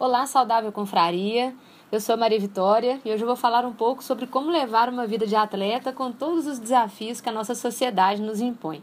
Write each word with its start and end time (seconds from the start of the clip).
Olá, 0.00 0.26
saudável 0.26 0.70
confraria. 0.70 1.52
Eu 1.90 2.00
sou 2.00 2.16
Maria 2.16 2.38
Vitória 2.38 3.00
e 3.04 3.10
hoje 3.10 3.24
eu 3.24 3.26
vou 3.26 3.34
falar 3.34 3.66
um 3.66 3.72
pouco 3.72 4.00
sobre 4.00 4.28
como 4.28 4.48
levar 4.48 4.88
uma 4.88 5.08
vida 5.08 5.26
de 5.26 5.34
atleta 5.34 5.92
com 5.92 6.12
todos 6.12 6.46
os 6.46 6.60
desafios 6.60 7.20
que 7.20 7.28
a 7.28 7.32
nossa 7.32 7.52
sociedade 7.52 8.22
nos 8.22 8.40
impõe. 8.40 8.80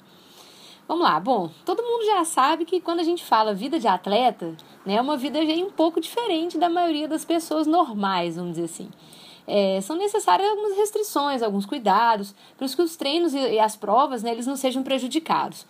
Vamos 0.86 1.06
lá, 1.06 1.18
bom, 1.18 1.50
todo 1.64 1.82
mundo 1.82 2.06
já 2.06 2.26
sabe 2.26 2.66
que 2.66 2.82
quando 2.82 3.00
a 3.00 3.04
gente 3.04 3.24
fala 3.24 3.54
vida 3.54 3.80
de 3.80 3.88
atleta, 3.88 4.58
né, 4.86 4.96
é 4.96 5.02
uma 5.02 5.16
vida 5.16 5.46
já 5.46 5.54
um 5.54 5.72
pouco 5.72 6.02
diferente 6.02 6.58
da 6.58 6.68
maioria 6.68 7.08
das 7.08 7.24
pessoas 7.24 7.66
normais, 7.66 8.36
vamos 8.36 8.56
dizer 8.56 8.66
assim 8.66 8.90
é, 9.48 9.80
são 9.82 9.96
necessárias 9.96 10.50
algumas 10.50 10.78
restrições, 10.78 11.42
alguns 11.42 11.66
cuidados, 11.66 12.34
para 12.58 12.68
que 12.68 12.82
os 12.82 12.96
treinos 12.96 13.34
e, 13.34 13.60
as 13.60 13.76
provas 13.76 14.24
né, 14.24 14.32
eles 14.32 14.48
não 14.48 14.56
sejam 14.56 14.84
prejudicados. 14.84 15.66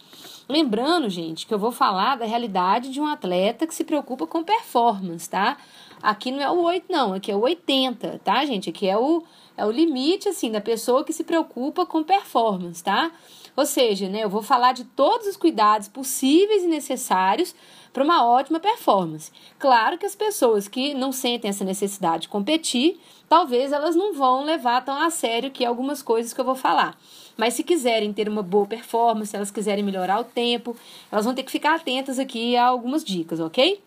Lembrando, 0.48 1.10
gente, 1.10 1.46
que 1.46 1.54
eu 1.54 1.60
vou 1.60 1.72
falar 1.72 2.16
da 2.18 2.26
realidade 2.26 2.92
de 2.92 3.02
um 3.02 3.08
atleta 3.08 3.66
que 3.66 3.74
se 3.74 3.84
preocupa 3.84 4.28
com 4.28 4.44
performance, 4.44 5.30
tá? 5.30 5.58
Aqui 6.02 6.32
não 6.32 6.42
é 6.42 6.50
o 6.52 6.62
8, 6.62 6.86
não, 6.90 7.14
aqui 7.14 7.32
é 7.32 7.36
o 7.36 7.42
80, 7.42 8.22
tá, 8.24 8.46
gente? 8.46 8.70
Aqui 8.70 8.88
é 8.88 8.98
o, 8.98 9.24
é 9.58 9.66
o 9.66 9.72
limite, 9.72 10.30
assim, 10.30 10.52
da 10.52 10.62
pessoa 10.62 11.04
que 11.04 11.12
se 11.12 11.24
preocupa 11.24 11.86
com 11.86 12.04
performance, 12.04 12.84
tá? 12.84 13.12
Ou 13.56 13.66
seja, 13.66 14.10
né, 14.10 14.24
eu 14.24 14.30
vou 14.30 14.42
falar 14.42 14.74
de 14.74 14.84
todos 14.84 15.28
os 15.28 15.38
cuidados 15.38 15.88
possíveis 15.88 16.64
e 16.64 16.68
necessários 16.68 17.56
para 17.94 18.04
uma 18.04 18.26
ótima 18.26 18.60
performance. 18.60 19.32
Claro 19.58 19.98
que 19.98 20.06
as 20.06 20.16
pessoas 20.16 20.68
que 20.68 20.94
não 20.94 21.14
sentem 21.14 21.50
essa 21.50 21.64
necessidade 21.64 22.24
de 22.24 22.30
competir, 22.30 23.00
talvez 23.30 23.72
elas 23.72 23.96
não 23.96 24.14
vão 24.14 24.44
levar 24.44 24.84
tão 24.84 25.02
a 25.02 25.10
sério 25.10 25.50
que 25.50 25.64
algumas 25.64 26.02
coisas 26.02 26.34
que 26.34 26.42
eu 26.42 26.46
vou 26.46 26.56
falar. 26.56 26.98
Mas 27.38 27.54
se 27.54 27.64
quiserem 27.64 28.12
ter 28.12 28.28
uma 28.28 28.44
boa 28.44 28.66
performance, 28.66 29.32
se 29.32 29.36
elas 29.38 29.52
quiserem 29.52 29.84
melhorar 29.84 30.20
o 30.20 30.26
tempo, 30.26 30.76
elas 31.10 31.24
vão 31.24 31.34
ter 31.34 31.44
que 31.44 31.52
ficar 31.52 31.76
atentas 31.76 32.20
aqui 32.20 32.58
a 32.58 32.66
algumas 32.66 33.04
dicas, 33.04 33.40
ok? 33.40 33.82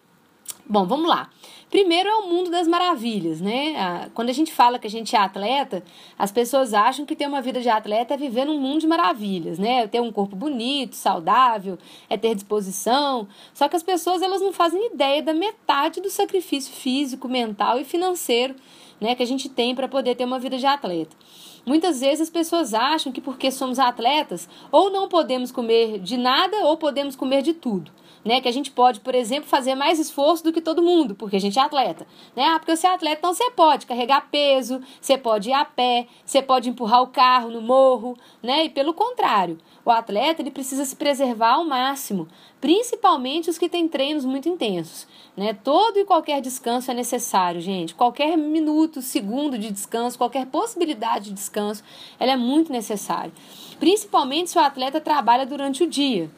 Bom, 0.70 0.84
vamos 0.84 1.08
lá. 1.08 1.30
Primeiro 1.70 2.08
é 2.08 2.14
o 2.16 2.28
mundo 2.28 2.50
das 2.50 2.66
maravilhas, 2.66 3.40
né? 3.40 4.10
Quando 4.14 4.30
a 4.30 4.32
gente 4.32 4.52
fala 4.52 4.78
que 4.78 4.86
a 4.86 4.90
gente 4.90 5.14
é 5.14 5.18
atleta, 5.18 5.82
as 6.18 6.30
pessoas 6.32 6.72
acham 6.72 7.04
que 7.04 7.16
ter 7.16 7.26
uma 7.26 7.42
vida 7.42 7.60
de 7.60 7.68
atleta 7.68 8.14
é 8.14 8.16
viver 8.16 8.46
num 8.46 8.58
mundo 8.58 8.80
de 8.80 8.86
maravilhas, 8.86 9.58
né? 9.58 9.84
É 9.84 9.86
ter 9.86 10.00
um 10.00 10.12
corpo 10.12 10.34
bonito, 10.34 10.94
saudável, 10.94 11.78
é 12.08 12.16
ter 12.16 12.34
disposição. 12.34 13.28
Só 13.52 13.68
que 13.68 13.76
as 13.76 13.82
pessoas 13.82 14.22
elas 14.22 14.40
não 14.40 14.52
fazem 14.52 14.92
ideia 14.92 15.22
da 15.22 15.34
metade 15.34 16.00
do 16.00 16.10
sacrifício 16.10 16.72
físico, 16.72 17.28
mental 17.28 17.78
e 17.78 17.84
financeiro, 17.84 18.54
né, 19.00 19.14
que 19.14 19.22
a 19.22 19.26
gente 19.26 19.48
tem 19.48 19.74
para 19.74 19.88
poder 19.88 20.16
ter 20.16 20.24
uma 20.24 20.38
vida 20.38 20.58
de 20.58 20.66
atleta. 20.66 21.14
Muitas 21.64 22.00
vezes 22.00 22.22
as 22.22 22.30
pessoas 22.30 22.72
acham 22.72 23.12
que 23.12 23.20
porque 23.20 23.50
somos 23.50 23.78
atletas, 23.78 24.48
ou 24.72 24.90
não 24.90 25.08
podemos 25.08 25.52
comer 25.52 25.98
de 25.98 26.16
nada 26.16 26.56
ou 26.64 26.76
podemos 26.76 27.14
comer 27.14 27.42
de 27.42 27.52
tudo 27.52 27.90
né? 28.28 28.42
Que 28.42 28.48
a 28.48 28.52
gente 28.52 28.70
pode, 28.70 29.00
por 29.00 29.14
exemplo, 29.14 29.48
fazer 29.48 29.74
mais 29.74 29.98
esforço 29.98 30.44
do 30.44 30.52
que 30.52 30.60
todo 30.60 30.82
mundo, 30.82 31.14
porque 31.14 31.36
a 31.36 31.40
gente 31.40 31.58
é 31.58 31.62
atleta, 31.62 32.06
né? 32.36 32.44
Ah, 32.44 32.58
porque 32.58 32.76
você 32.76 32.86
é 32.86 32.92
atleta, 32.92 33.16
então 33.20 33.32
você 33.32 33.50
pode 33.52 33.86
carregar 33.86 34.28
peso, 34.30 34.82
você 35.00 35.16
pode 35.16 35.48
ir 35.48 35.54
a 35.54 35.64
pé, 35.64 36.06
você 36.26 36.42
pode 36.42 36.68
empurrar 36.68 37.00
o 37.00 37.06
carro 37.06 37.48
no 37.48 37.62
morro, 37.62 38.18
né? 38.42 38.66
E 38.66 38.68
pelo 38.68 38.92
contrário, 38.92 39.56
o 39.82 39.90
atleta 39.90 40.42
ele 40.42 40.50
precisa 40.50 40.84
se 40.84 40.94
preservar 40.94 41.54
ao 41.54 41.64
máximo, 41.64 42.28
principalmente 42.60 43.48
os 43.48 43.56
que 43.56 43.66
têm 43.66 43.88
treinos 43.88 44.26
muito 44.26 44.46
intensos, 44.46 45.08
né? 45.34 45.54
Todo 45.54 45.98
e 45.98 46.04
qualquer 46.04 46.42
descanso 46.42 46.90
é 46.90 46.94
necessário, 46.94 47.62
gente. 47.62 47.94
Qualquer 47.94 48.36
minuto, 48.36 49.00
segundo 49.00 49.56
de 49.56 49.72
descanso, 49.72 50.18
qualquer 50.18 50.44
possibilidade 50.48 51.30
de 51.30 51.32
descanso, 51.32 51.82
ela 52.20 52.32
é 52.32 52.36
muito 52.36 52.70
necessária. 52.70 53.32
Principalmente 53.80 54.50
se 54.50 54.58
o 54.58 54.60
atleta 54.60 55.00
trabalha 55.00 55.46
durante 55.46 55.82
o 55.82 55.86
dia. 55.86 56.30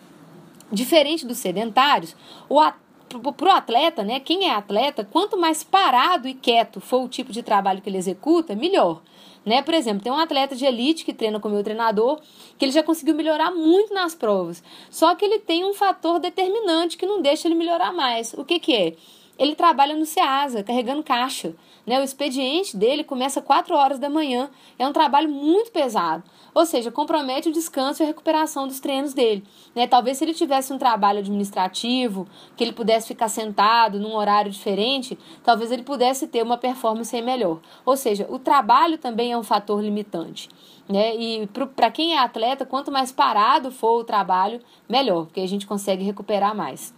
Diferente 0.72 1.26
dos 1.26 1.38
sedentários, 1.38 2.14
para 2.48 3.48
o 3.48 3.50
atleta, 3.50 4.04
né, 4.04 4.20
quem 4.20 4.46
é 4.46 4.54
atleta, 4.54 5.04
quanto 5.04 5.36
mais 5.36 5.64
parado 5.64 6.28
e 6.28 6.34
quieto 6.34 6.80
for 6.80 7.02
o 7.02 7.08
tipo 7.08 7.32
de 7.32 7.42
trabalho 7.42 7.80
que 7.80 7.88
ele 7.88 7.98
executa, 7.98 8.54
melhor. 8.54 9.02
Né? 9.44 9.62
Por 9.62 9.74
exemplo, 9.74 10.02
tem 10.02 10.12
um 10.12 10.18
atleta 10.18 10.54
de 10.54 10.64
elite 10.64 11.04
que 11.04 11.12
treina 11.12 11.40
com 11.40 11.48
o 11.48 11.50
meu 11.50 11.64
treinador, 11.64 12.20
que 12.58 12.64
ele 12.64 12.72
já 12.72 12.82
conseguiu 12.82 13.14
melhorar 13.14 13.50
muito 13.50 13.92
nas 13.92 14.14
provas. 14.14 14.62
Só 14.90 15.14
que 15.14 15.24
ele 15.24 15.38
tem 15.38 15.64
um 15.64 15.72
fator 15.72 16.20
determinante 16.20 16.96
que 16.96 17.06
não 17.06 17.22
deixa 17.22 17.48
ele 17.48 17.54
melhorar 17.54 17.92
mais. 17.92 18.34
O 18.34 18.44
que, 18.44 18.58
que 18.60 18.74
é? 18.74 18.94
Ele 19.40 19.54
trabalha 19.54 19.96
no 19.96 20.04
SEASA, 20.04 20.62
carregando 20.62 21.02
caixa. 21.02 21.54
Né? 21.86 21.98
O 21.98 22.04
expediente 22.04 22.76
dele 22.76 23.02
começa 23.02 23.40
4 23.40 23.74
horas 23.74 23.98
da 23.98 24.10
manhã. 24.10 24.50
É 24.78 24.86
um 24.86 24.92
trabalho 24.92 25.30
muito 25.30 25.72
pesado. 25.72 26.22
Ou 26.54 26.66
seja, 26.66 26.90
compromete 26.90 27.48
o 27.48 27.52
descanso 27.52 28.02
e 28.02 28.04
a 28.04 28.06
recuperação 28.06 28.68
dos 28.68 28.80
treinos 28.80 29.14
dele. 29.14 29.42
Né? 29.74 29.86
Talvez 29.86 30.18
se 30.18 30.24
ele 30.24 30.34
tivesse 30.34 30.74
um 30.74 30.78
trabalho 30.78 31.20
administrativo, 31.20 32.28
que 32.54 32.62
ele 32.62 32.74
pudesse 32.74 33.08
ficar 33.08 33.28
sentado 33.30 33.98
num 33.98 34.14
horário 34.14 34.50
diferente, 34.50 35.18
talvez 35.42 35.72
ele 35.72 35.84
pudesse 35.84 36.28
ter 36.28 36.42
uma 36.42 36.58
performance 36.58 37.22
melhor. 37.22 37.60
Ou 37.86 37.96
seja, 37.96 38.26
o 38.28 38.38
trabalho 38.38 38.98
também 38.98 39.32
é 39.32 39.38
um 39.38 39.42
fator 39.42 39.82
limitante. 39.82 40.50
Né? 40.86 41.16
E 41.16 41.46
para 41.74 41.90
quem 41.90 42.12
é 42.12 42.18
atleta, 42.18 42.66
quanto 42.66 42.92
mais 42.92 43.10
parado 43.10 43.70
for 43.70 44.00
o 44.00 44.04
trabalho, 44.04 44.60
melhor, 44.86 45.24
porque 45.24 45.40
a 45.40 45.48
gente 45.48 45.66
consegue 45.66 46.04
recuperar 46.04 46.54
mais. 46.54 46.92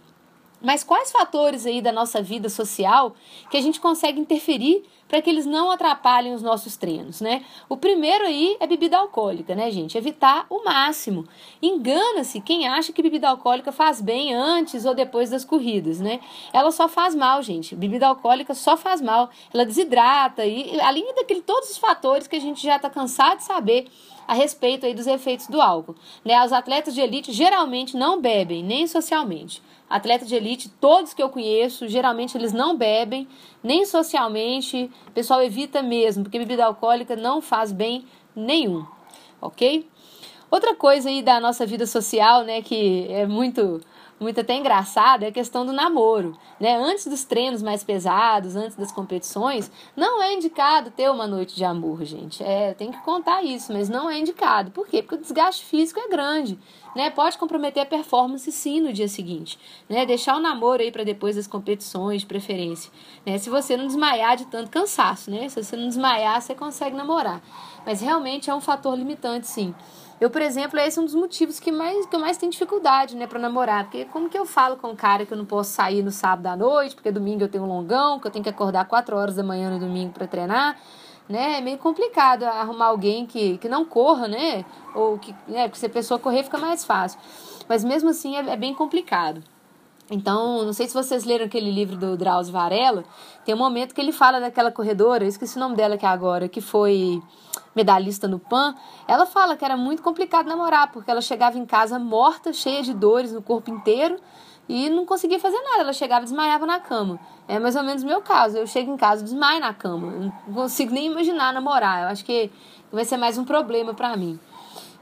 Mas 0.63 0.81
quais 0.83 1.11
fatores 1.11 1.65
aí 1.65 1.81
da 1.81 1.91
nossa 1.91 2.21
vida 2.21 2.47
social 2.47 3.13
que 3.51 3.57
a 3.57 3.61
gente 3.61 3.81
consegue 3.81 4.19
interferir 4.19 4.83
para 5.07 5.21
que 5.21 5.29
eles 5.29 5.45
não 5.45 5.69
atrapalhem 5.69 6.33
os 6.33 6.41
nossos 6.41 6.75
treinos, 6.75 7.21
né? 7.21 7.43
O 7.69 7.77
primeiro 7.77 8.25
aí 8.25 8.57
é 8.59 8.65
bebida 8.65 8.97
alcoólica, 8.97 9.53
né, 9.53 9.69
gente? 9.69 9.97
Evitar 9.97 10.45
o 10.49 10.63
máximo. 10.63 11.27
Engana-se 11.61 12.41
quem 12.41 12.67
acha 12.67 12.91
que 12.91 13.01
bebida 13.01 13.29
alcoólica 13.29 13.71
faz 13.71 14.01
bem 14.01 14.33
antes 14.33 14.85
ou 14.85 14.95
depois 14.95 15.29
das 15.29 15.45
corridas, 15.45 15.99
né? 15.99 16.19
Ela 16.51 16.71
só 16.71 16.87
faz 16.87 17.13
mal, 17.13 17.41
gente. 17.43 17.75
Bebida 17.75 18.07
alcoólica 18.07 18.53
só 18.53 18.75
faz 18.75 19.01
mal. 19.01 19.29
Ela 19.53 19.65
desidrata 19.65 20.45
e 20.45 20.79
além 20.81 21.13
daquele 21.15 21.41
todos 21.41 21.69
os 21.69 21.77
fatores 21.77 22.27
que 22.27 22.35
a 22.35 22.41
gente 22.41 22.63
já 22.63 22.77
está 22.77 22.89
cansado 22.89 23.37
de 23.37 23.43
saber 23.43 23.87
a 24.27 24.33
respeito 24.33 24.85
aí 24.85 24.93
dos 24.93 25.07
efeitos 25.07 25.47
do 25.47 25.61
álcool. 25.61 25.95
Né? 26.23 26.43
Os 26.43 26.51
atletas 26.51 26.93
de 26.93 27.01
elite 27.01 27.31
geralmente 27.31 27.95
não 27.95 28.19
bebem, 28.19 28.63
nem 28.63 28.87
socialmente. 28.87 29.61
Atleta 29.89 30.25
de 30.25 30.33
elite, 30.33 30.69
todos 30.81 31.13
que 31.13 31.21
eu 31.21 31.29
conheço, 31.29 31.87
geralmente 31.87 32.35
eles 32.35 32.51
não 32.51 32.75
bebem, 32.75 33.27
nem 33.61 33.85
socialmente. 33.85 34.89
Pessoal 35.13 35.43
evita 35.43 35.81
mesmo, 35.81 36.23
porque 36.23 36.39
bebida 36.39 36.65
alcoólica 36.65 37.15
não 37.15 37.41
faz 37.41 37.71
bem 37.71 38.05
nenhum, 38.35 38.85
ok? 39.41 39.87
Outra 40.49 40.75
coisa 40.75 41.09
aí 41.09 41.21
da 41.21 41.39
nossa 41.39 41.65
vida 41.65 41.85
social, 41.85 42.43
né, 42.43 42.61
que 42.61 43.07
é 43.09 43.25
muito 43.25 43.81
muito 44.19 44.39
até 44.39 44.55
engraçado 44.55 45.23
é 45.23 45.27
a 45.27 45.31
questão 45.31 45.65
do 45.65 45.73
namoro, 45.73 46.37
né? 46.59 46.75
Antes 46.75 47.07
dos 47.07 47.23
treinos 47.23 47.61
mais 47.61 47.83
pesados, 47.83 48.55
antes 48.55 48.75
das 48.75 48.91
competições, 48.91 49.71
não 49.95 50.21
é 50.21 50.33
indicado 50.33 50.91
ter 50.91 51.09
uma 51.09 51.27
noite 51.27 51.55
de 51.55 51.65
amor, 51.65 52.03
gente. 52.03 52.43
É, 52.43 52.73
tem 52.73 52.91
que 52.91 52.99
contar 52.99 53.43
isso, 53.43 53.73
mas 53.73 53.89
não 53.89 54.09
é 54.09 54.17
indicado. 54.17 54.71
Por 54.71 54.87
quê? 54.87 55.01
Porque 55.01 55.15
o 55.15 55.21
desgaste 55.21 55.65
físico 55.65 55.99
é 55.99 56.07
grande, 56.07 56.57
né? 56.95 57.09
Pode 57.09 57.37
comprometer 57.37 57.83
a 57.83 57.85
performance 57.85 58.49
sim 58.51 58.79
no 58.79 58.93
dia 58.93 59.07
seguinte, 59.07 59.59
né? 59.89 60.05
Deixar 60.05 60.37
o 60.37 60.39
namoro 60.39 60.81
aí 60.81 60.91
para 60.91 61.03
depois 61.03 61.35
das 61.35 61.47
competições, 61.47 62.21
de 62.21 62.27
preferência, 62.27 62.91
né? 63.25 63.37
Se 63.37 63.49
você 63.49 63.75
não 63.75 63.87
desmaiar 63.87 64.37
de 64.37 64.45
tanto 64.45 64.69
cansaço, 64.69 65.29
né? 65.29 65.49
Se 65.49 65.61
você 65.61 65.75
não 65.75 65.87
desmaiar, 65.87 66.41
você 66.41 66.55
consegue 66.55 66.95
namorar. 66.95 67.41
Mas 67.85 67.99
realmente 67.99 68.49
é 68.49 68.55
um 68.55 68.61
fator 68.61 68.97
limitante, 68.97 69.47
sim. 69.47 69.75
Eu, 70.23 70.29
por 70.29 70.41
exemplo, 70.41 70.79
esse 70.79 70.97
é 70.97 71.01
um 71.01 71.03
dos 71.03 71.15
motivos 71.15 71.59
que, 71.59 71.69
mais, 71.69 72.05
que 72.05 72.15
eu 72.15 72.19
mais 72.21 72.37
tenho 72.37 72.49
dificuldade, 72.49 73.13
né, 73.13 73.27
para 73.27 73.37
namorar. 73.37 73.83
Porque 73.83 74.05
como 74.05 74.29
que 74.29 74.37
eu 74.37 74.45
falo 74.45 74.77
com 74.77 74.91
um 74.91 74.95
cara 74.95 75.25
que 75.25 75.33
eu 75.33 75.37
não 75.37 75.43
posso 75.43 75.71
sair 75.71 76.01
no 76.01 76.11
sábado 76.11 76.47
à 76.47 76.55
noite, 76.55 76.95
porque 76.95 77.11
domingo 77.11 77.43
eu 77.43 77.49
tenho 77.49 77.65
um 77.65 77.67
longão, 77.67 78.21
que 78.21 78.27
eu 78.27 78.31
tenho 78.31 78.41
que 78.41 78.49
acordar 78.49 78.85
4 78.85 79.17
horas 79.17 79.35
da 79.35 79.43
manhã 79.43 79.69
no 79.69 79.79
domingo 79.79 80.13
para 80.13 80.25
treinar, 80.25 80.79
né? 81.27 81.57
É 81.57 81.61
meio 81.61 81.77
complicado 81.77 82.43
arrumar 82.43 82.85
alguém 82.85 83.25
que, 83.25 83.57
que 83.57 83.67
não 83.67 83.83
corra, 83.83 84.29
né? 84.29 84.63
Ou 84.95 85.19
que, 85.19 85.35
né, 85.45 85.63
porque 85.63 85.79
se 85.79 85.87
a 85.87 85.89
pessoa 85.89 86.17
correr 86.17 86.43
fica 86.43 86.57
mais 86.57 86.85
fácil. 86.85 87.19
Mas 87.67 87.83
mesmo 87.83 88.09
assim 88.09 88.37
é, 88.37 88.49
é 88.51 88.55
bem 88.55 88.73
complicado. 88.73 89.43
Então, 90.09 90.63
não 90.63 90.71
sei 90.71 90.87
se 90.87 90.93
vocês 90.93 91.25
leram 91.25 91.47
aquele 91.47 91.69
livro 91.69 91.97
do 91.97 92.15
Drauzio 92.15 92.53
Varela, 92.53 93.03
tem 93.43 93.53
um 93.53 93.57
momento 93.57 93.93
que 93.93 93.99
ele 93.99 94.13
fala 94.13 94.39
daquela 94.39 94.71
corredora, 94.71 95.25
eu 95.25 95.27
esqueci 95.27 95.57
o 95.57 95.59
nome 95.59 95.75
dela 95.75 95.95
aqui 95.95 96.05
agora, 96.05 96.47
que 96.47 96.61
foi 96.61 97.21
medalhista 97.75 98.27
no 98.27 98.39
PAN, 98.39 98.75
ela 99.07 99.25
fala 99.25 99.55
que 99.55 99.65
era 99.65 99.75
muito 99.75 100.01
complicado 100.01 100.47
namorar, 100.47 100.91
porque 100.91 101.09
ela 101.09 101.21
chegava 101.21 101.57
em 101.57 101.65
casa 101.65 101.97
morta, 101.97 102.53
cheia 102.53 102.81
de 102.81 102.93
dores 102.93 103.31
no 103.31 103.41
corpo 103.41 103.71
inteiro 103.71 104.17
e 104.67 104.89
não 104.89 105.05
conseguia 105.05 105.39
fazer 105.39 105.59
nada. 105.61 105.81
Ela 105.81 105.93
chegava 105.93 106.21
e 106.21 106.25
desmaiava 106.25 106.65
na 106.65 106.79
cama. 106.79 107.19
É 107.47 107.59
mais 107.59 107.75
ou 107.75 107.83
menos 107.83 108.03
o 108.03 108.05
meu 108.05 108.21
caso. 108.21 108.57
Eu 108.57 108.67
chego 108.67 108.91
em 108.91 108.97
casa 108.97 109.23
desmaio 109.23 109.59
na 109.59 109.73
cama. 109.73 110.31
Não 110.47 110.53
consigo 110.53 110.93
nem 110.93 111.07
imaginar 111.07 111.53
namorar. 111.53 112.03
Eu 112.03 112.07
acho 112.09 112.23
que 112.23 112.51
vai 112.91 113.05
ser 113.05 113.17
mais 113.17 113.37
um 113.37 113.43
problema 113.43 113.93
para 113.93 114.15
mim. 114.15 114.39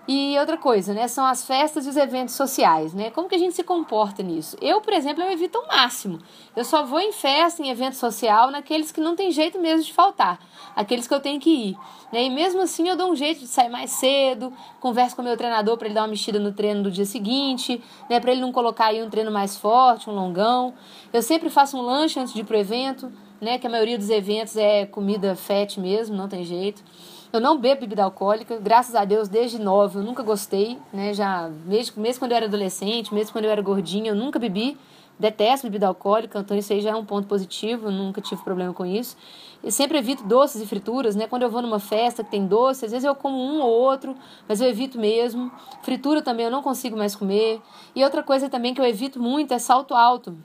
E 0.08 0.38
outra 0.40 0.58
coisa, 0.58 0.96
né, 0.96 1.08
são 1.08 1.24
as 1.24 1.46
festas 1.46 1.86
e 1.86 1.90
os 1.90 1.96
eventos 1.96 2.34
sociais, 2.34 2.92
né? 2.92 3.12
Como 3.12 3.30
que 3.30 3.36
a 3.36 3.38
gente 3.38 3.54
se 3.54 3.64
comporta 3.64 4.24
nisso? 4.24 4.58
Eu, 4.60 4.82
por 4.82 4.94
exemplo, 4.94 5.22
eu 5.24 5.32
evito 5.32 5.60
ao 5.60 5.68
máximo. 5.68 6.18
Eu 6.56 6.66
só 6.66 6.84
vou 6.84 7.00
em 7.00 7.12
festa, 7.12 7.62
em 7.62 7.70
evento 7.70 7.96
social, 7.96 8.50
naqueles 8.50 8.92
que 8.92 9.00
não 9.00 9.16
tem 9.16 9.30
jeito 9.32 9.60
mesmo 9.60 9.86
de 9.86 9.94
faltar, 9.94 10.40
aqueles 10.76 11.08
que 11.08 11.14
eu 11.14 11.20
tenho 11.20 11.40
que 11.40 11.50
ir. 11.50 11.78
Né? 12.12 12.24
E 12.24 12.30
mesmo 12.32 12.62
assim 12.62 12.90
eu 12.90 12.98
dou 12.98 13.12
um 13.12 13.16
jeito 13.16 13.42
de 13.42 13.48
sair 13.48 13.70
mais 13.70 13.92
cedo, 13.92 14.52
converso 14.80 15.16
com 15.16 15.22
o 15.22 15.26
meu 15.26 15.38
treinador 15.38 15.78
para 15.78 15.88
ele 15.88 15.94
dar 15.94 16.02
uma 16.02 16.08
mexida 16.08 16.40
no 16.40 16.52
treino 16.52 16.82
do 16.82 16.92
dia 16.92 17.06
seguinte, 17.06 17.82
né, 18.10 18.20
para 18.20 18.32
ele 18.32 18.42
não 18.42 18.52
colocar 18.52 18.88
aí 18.88 19.04
um 19.04 19.10
treino 19.10 19.32
mais 19.32 19.56
forte, 19.56 20.10
um 20.10 20.14
longão. 20.14 20.74
Eu 21.14 21.22
sempre 21.22 21.50
faço 21.50 21.78
um 21.78 21.82
lanche 21.82 22.20
antes 22.20 22.34
de 22.34 22.42
ir 22.42 22.44
pro 22.44 22.58
evento, 22.58 23.12
né, 23.40 23.60
que 23.60 23.68
a 23.68 23.70
maioria 23.70 23.98
dos 23.98 24.10
eventos 24.10 24.58
é 24.58 24.86
comida 24.86 25.36
fat 25.36 25.78
mesmo, 25.80 26.16
não 26.16 26.28
tem 26.28 26.44
jeito. 26.44 26.84
Eu 27.34 27.40
não 27.40 27.58
bebo 27.58 27.80
bebida 27.80 28.04
alcoólica, 28.04 28.58
graças 28.58 28.94
a 28.94 29.06
Deus, 29.06 29.30
desde 29.30 29.58
nova 29.58 30.00
eu 30.00 30.04
nunca 30.04 30.22
gostei, 30.22 30.78
né? 30.92 31.14
Já, 31.14 31.50
mesmo, 31.66 32.02
mesmo 32.02 32.20
quando 32.20 32.32
eu 32.32 32.38
era 32.38 32.46
adolescente, 32.46 33.14
mesmo 33.14 33.32
quando 33.32 33.46
eu 33.46 33.52
era 33.52 33.62
gordinha, 33.62 34.12
eu 34.12 34.16
nunca 34.16 34.38
bebi. 34.38 34.78
Detesto 35.18 35.68
bebida 35.68 35.88
alcoólica, 35.88 36.40
então 36.40 36.58
isso 36.58 36.74
aí 36.74 36.82
já 36.82 36.90
é 36.90 36.96
um 36.96 37.06
ponto 37.06 37.28
positivo, 37.28 37.90
nunca 37.90 38.20
tive 38.20 38.44
problema 38.44 38.74
com 38.74 38.86
isso. 38.86 39.16
Eu 39.64 39.72
sempre 39.72 39.98
evito 39.98 40.24
doces 40.24 40.62
e 40.62 40.66
frituras, 40.66 41.16
né? 41.16 41.26
Quando 41.26 41.44
eu 41.44 41.50
vou 41.50 41.62
numa 41.62 41.80
festa 41.80 42.22
que 42.22 42.32
tem 42.32 42.46
doce, 42.46 42.84
às 42.84 42.92
vezes 42.92 43.06
eu 43.06 43.16
como 43.16 43.38
um 43.38 43.62
ou 43.62 43.70
outro, 43.70 44.14
mas 44.46 44.60
eu 44.60 44.68
evito 44.68 45.00
mesmo. 45.00 45.50
Fritura 45.84 46.22
também 46.22 46.46
eu 46.46 46.52
não 46.52 46.62
consigo 46.62 46.98
mais 46.98 47.16
comer. 47.16 47.62
E 47.96 48.04
outra 48.04 48.24
coisa 48.24 48.50
também 48.50 48.74
que 48.74 48.82
eu 48.82 48.86
evito 48.86 49.22
muito 49.22 49.54
é 49.54 49.60
salto 49.60 49.94
alto. 49.94 50.36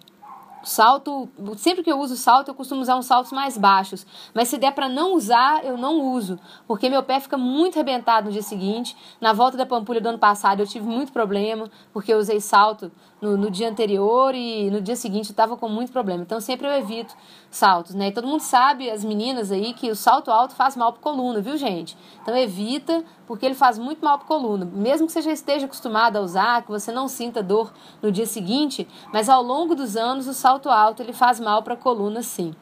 Salto, 0.66 1.28
sempre 1.56 1.84
que 1.84 1.92
eu 1.92 1.96
uso 2.00 2.16
salto, 2.16 2.48
eu 2.48 2.54
costumo 2.54 2.80
usar 2.80 2.96
uns 2.96 3.06
saltos 3.06 3.30
mais 3.30 3.56
baixos. 3.56 4.04
Mas 4.34 4.48
se 4.48 4.58
der 4.58 4.72
para 4.72 4.88
não 4.88 5.14
usar, 5.14 5.64
eu 5.64 5.76
não 5.78 6.00
uso, 6.00 6.40
porque 6.66 6.90
meu 6.90 7.04
pé 7.04 7.20
fica 7.20 7.38
muito 7.38 7.76
arrebentado 7.76 8.26
no 8.26 8.32
dia 8.32 8.42
seguinte. 8.42 8.96
Na 9.20 9.32
volta 9.32 9.56
da 9.56 9.64
Pampulha 9.64 10.00
do 10.00 10.08
ano 10.08 10.18
passado, 10.18 10.58
eu 10.58 10.66
tive 10.66 10.84
muito 10.84 11.12
problema, 11.12 11.70
porque 11.92 12.12
eu 12.12 12.18
usei 12.18 12.40
salto 12.40 12.90
no, 13.20 13.36
no 13.36 13.50
dia 13.50 13.68
anterior 13.68 14.34
e 14.34 14.70
no 14.70 14.80
dia 14.80 14.96
seguinte 14.96 15.30
eu 15.30 15.32
estava 15.32 15.56
com 15.56 15.68
muito 15.68 15.92
problema. 15.92 16.22
Então 16.22 16.40
sempre 16.40 16.66
eu 16.66 16.72
evito 16.72 17.14
saltos, 17.50 17.94
né? 17.94 18.08
E 18.08 18.12
todo 18.12 18.26
mundo 18.26 18.40
sabe, 18.40 18.90
as 18.90 19.04
meninas 19.04 19.50
aí, 19.50 19.72
que 19.72 19.90
o 19.90 19.96
salto 19.96 20.30
alto 20.30 20.54
faz 20.54 20.76
mal 20.76 20.92
para 20.92 21.02
coluna, 21.02 21.40
viu, 21.40 21.56
gente? 21.56 21.96
Então 22.22 22.36
evita, 22.36 23.02
porque 23.26 23.46
ele 23.46 23.54
faz 23.54 23.78
muito 23.78 24.04
mal 24.04 24.18
para 24.18 24.26
coluna. 24.26 24.64
Mesmo 24.64 25.06
que 25.06 25.12
você 25.12 25.22
já 25.22 25.32
esteja 25.32 25.66
acostumado 25.66 26.16
a 26.16 26.20
usar, 26.20 26.62
que 26.62 26.70
você 26.70 26.92
não 26.92 27.08
sinta 27.08 27.42
dor 27.42 27.72
no 28.02 28.12
dia 28.12 28.26
seguinte, 28.26 28.86
mas 29.12 29.28
ao 29.28 29.42
longo 29.42 29.74
dos 29.74 29.96
anos 29.96 30.26
o 30.26 30.34
salto 30.34 30.68
alto 30.68 31.02
ele 31.02 31.12
faz 31.12 31.40
mal 31.40 31.62
para 31.62 31.74
a 31.74 31.76
coluna, 31.76 32.22
sim. 32.22 32.54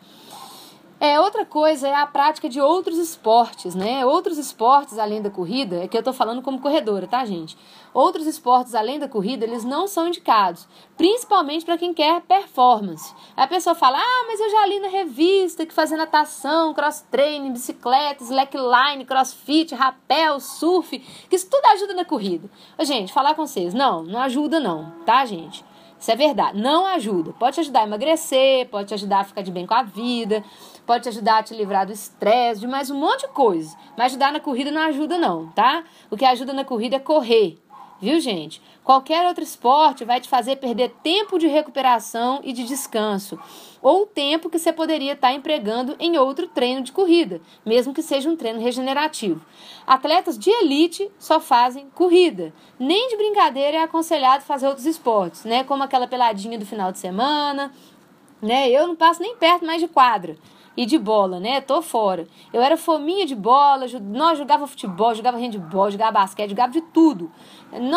É, 1.04 1.20
outra 1.20 1.44
coisa 1.44 1.86
é 1.86 1.94
a 1.94 2.06
prática 2.06 2.48
de 2.48 2.62
outros 2.62 2.96
esportes, 2.96 3.74
né? 3.74 4.06
Outros 4.06 4.38
esportes 4.38 4.98
além 4.98 5.20
da 5.20 5.28
corrida, 5.28 5.84
é 5.84 5.86
que 5.86 5.98
eu 5.98 6.02
tô 6.02 6.14
falando 6.14 6.40
como 6.40 6.58
corredora, 6.58 7.06
tá, 7.06 7.22
gente? 7.26 7.58
Outros 7.92 8.26
esportes 8.26 8.74
além 8.74 8.98
da 8.98 9.06
corrida, 9.06 9.44
eles 9.44 9.64
não 9.64 9.86
são 9.86 10.08
indicados, 10.08 10.66
principalmente 10.96 11.62
para 11.62 11.76
quem 11.76 11.92
quer 11.92 12.22
performance. 12.22 13.14
A 13.36 13.46
pessoa 13.46 13.74
fala: 13.74 13.98
"Ah, 13.98 14.24
mas 14.26 14.40
eu 14.40 14.48
já 14.48 14.64
li 14.64 14.80
na 14.80 14.88
revista 14.88 15.66
que 15.66 15.74
fazer 15.74 15.98
natação, 15.98 16.72
cross 16.72 17.04
training, 17.10 17.52
bicicleta, 17.52 18.24
slackline, 18.24 19.04
crossfit, 19.04 19.74
rapel, 19.74 20.40
surf, 20.40 20.98
que 21.28 21.36
isso 21.36 21.50
tudo 21.50 21.66
ajuda 21.66 21.92
na 21.92 22.06
corrida". 22.06 22.48
Gente, 22.80 23.12
falar 23.12 23.34
com 23.34 23.46
vocês, 23.46 23.74
não, 23.74 24.02
não 24.04 24.22
ajuda 24.22 24.58
não, 24.58 24.90
tá, 25.04 25.26
gente? 25.26 25.62
Isso 26.04 26.12
é 26.12 26.16
verdade. 26.16 26.60
Não 26.60 26.84
ajuda. 26.84 27.32
Pode 27.38 27.54
te 27.54 27.60
ajudar 27.60 27.80
a 27.80 27.84
emagrecer, 27.84 28.68
pode 28.68 28.88
te 28.88 28.94
ajudar 28.94 29.20
a 29.20 29.24
ficar 29.24 29.40
de 29.40 29.50
bem 29.50 29.66
com 29.66 29.72
a 29.72 29.82
vida, 29.82 30.44
pode 30.86 31.04
te 31.04 31.08
ajudar 31.08 31.38
a 31.38 31.42
te 31.42 31.54
livrar 31.54 31.86
do 31.86 31.92
estresse, 31.92 32.60
de 32.60 32.66
mais 32.66 32.90
um 32.90 32.98
monte 32.98 33.22
de 33.22 33.28
coisa. 33.28 33.76
Mas 33.96 34.12
ajudar 34.12 34.32
na 34.32 34.40
corrida 34.40 34.70
não 34.70 34.82
ajuda, 34.82 35.18
não, 35.18 35.48
tá? 35.48 35.84
O 36.10 36.16
que 36.16 36.24
ajuda 36.24 36.52
na 36.52 36.64
corrida 36.64 36.96
é 36.96 37.00
correr. 37.00 37.58
Viu, 38.00 38.20
gente? 38.20 38.60
Qualquer 38.82 39.26
outro 39.26 39.42
esporte 39.42 40.04
vai 40.04 40.20
te 40.20 40.28
fazer 40.28 40.56
perder 40.56 40.90
tempo 41.02 41.38
de 41.38 41.46
recuperação 41.46 42.40
e 42.42 42.52
de 42.52 42.64
descanso, 42.64 43.38
ou 43.80 44.04
tempo 44.04 44.50
que 44.50 44.58
você 44.58 44.72
poderia 44.72 45.12
estar 45.12 45.32
empregando 45.32 45.96
em 45.98 46.18
outro 46.18 46.46
treino 46.48 46.82
de 46.82 46.92
corrida, 46.92 47.40
mesmo 47.64 47.94
que 47.94 48.02
seja 48.02 48.28
um 48.28 48.36
treino 48.36 48.60
regenerativo. 48.60 49.40
Atletas 49.86 50.38
de 50.38 50.50
elite 50.50 51.10
só 51.18 51.40
fazem 51.40 51.88
corrida. 51.94 52.52
Nem 52.78 53.08
de 53.08 53.16
brincadeira 53.16 53.78
é 53.78 53.82
aconselhado 53.82 54.44
fazer 54.44 54.66
outros 54.66 54.86
esportes, 54.86 55.44
né? 55.44 55.64
Como 55.64 55.82
aquela 55.82 56.06
peladinha 56.06 56.58
do 56.58 56.66
final 56.66 56.92
de 56.92 56.98
semana, 56.98 57.72
né? 58.42 58.68
Eu 58.68 58.86
não 58.86 58.96
passo 58.96 59.22
nem 59.22 59.36
perto 59.36 59.64
mais 59.64 59.80
de 59.80 59.88
quadra 59.88 60.36
e 60.76 60.84
de 60.86 60.98
bola, 60.98 61.38
né? 61.38 61.60
Tô 61.60 61.80
fora. 61.80 62.26
Eu 62.52 62.62
era 62.62 62.76
fominha 62.76 63.24
de 63.26 63.34
bola, 63.34 63.86
nós 64.00 64.38
jogava 64.38 64.66
futebol, 64.66 65.14
jogava 65.14 65.38
handball, 65.38 65.90
jogava 65.90 66.12
basquete, 66.12 66.50
jogava 66.50 66.72
de 66.72 66.80
tudo. 66.80 67.30